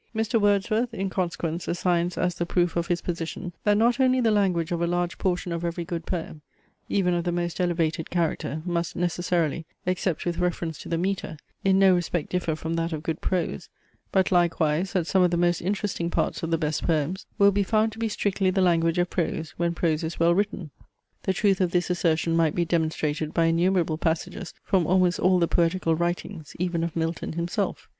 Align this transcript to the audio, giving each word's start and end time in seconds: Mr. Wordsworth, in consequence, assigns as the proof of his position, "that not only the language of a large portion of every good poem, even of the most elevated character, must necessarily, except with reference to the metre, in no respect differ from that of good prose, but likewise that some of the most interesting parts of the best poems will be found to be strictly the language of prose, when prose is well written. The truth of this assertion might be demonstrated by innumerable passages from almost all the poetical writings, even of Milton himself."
Mr. 0.15 0.41
Wordsworth, 0.41 0.95
in 0.95 1.11
consequence, 1.11 1.67
assigns 1.67 2.17
as 2.17 2.33
the 2.33 2.45
proof 2.47 2.75
of 2.75 2.87
his 2.87 3.01
position, 3.03 3.53
"that 3.65 3.77
not 3.77 3.99
only 3.99 4.19
the 4.19 4.31
language 4.31 4.71
of 4.71 4.81
a 4.81 4.87
large 4.87 5.19
portion 5.19 5.51
of 5.51 5.63
every 5.63 5.85
good 5.85 6.07
poem, 6.07 6.41
even 6.89 7.13
of 7.13 7.23
the 7.23 7.31
most 7.31 7.61
elevated 7.61 8.09
character, 8.09 8.63
must 8.65 8.95
necessarily, 8.95 9.63
except 9.85 10.25
with 10.25 10.39
reference 10.39 10.79
to 10.79 10.89
the 10.89 10.97
metre, 10.97 11.37
in 11.63 11.77
no 11.77 11.93
respect 11.93 12.31
differ 12.31 12.55
from 12.55 12.73
that 12.73 12.93
of 12.93 13.03
good 13.03 13.21
prose, 13.21 13.69
but 14.11 14.31
likewise 14.31 14.93
that 14.93 15.05
some 15.05 15.21
of 15.21 15.29
the 15.29 15.37
most 15.37 15.61
interesting 15.61 16.09
parts 16.09 16.41
of 16.41 16.49
the 16.49 16.57
best 16.57 16.81
poems 16.81 17.27
will 17.37 17.51
be 17.51 17.61
found 17.61 17.91
to 17.91 17.99
be 17.99 18.09
strictly 18.09 18.49
the 18.49 18.59
language 18.59 18.97
of 18.97 19.07
prose, 19.07 19.53
when 19.57 19.75
prose 19.75 20.03
is 20.03 20.19
well 20.19 20.33
written. 20.33 20.71
The 21.25 21.31
truth 21.33 21.61
of 21.61 21.69
this 21.69 21.91
assertion 21.91 22.35
might 22.35 22.55
be 22.55 22.65
demonstrated 22.65 23.35
by 23.35 23.45
innumerable 23.45 23.99
passages 23.99 24.55
from 24.63 24.87
almost 24.87 25.19
all 25.19 25.37
the 25.37 25.47
poetical 25.47 25.93
writings, 25.95 26.55
even 26.57 26.83
of 26.83 26.95
Milton 26.95 27.33
himself." 27.33 27.87